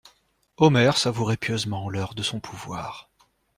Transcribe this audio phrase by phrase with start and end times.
[0.57, 3.11] Omer savourait pieusement l'heure de son pouvoir.